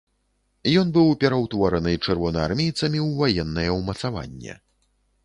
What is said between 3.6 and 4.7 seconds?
ўмацаванне.